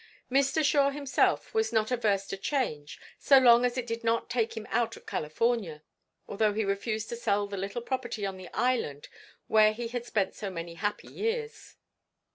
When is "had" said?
9.89-10.03